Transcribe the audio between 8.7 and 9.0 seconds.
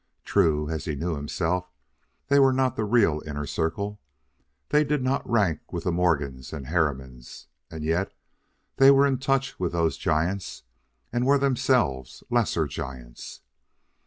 they